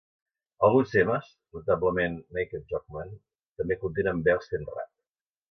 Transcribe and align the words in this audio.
Alguns 0.67 0.93
temes, 0.95 1.27
notablement 1.57 2.15
"Naked 2.39 2.65
Jock 2.73 2.87
Man", 2.97 3.13
també 3.61 3.79
contenen 3.85 4.25
veus 4.31 4.51
fent 4.55 4.69
rap. 4.75 4.91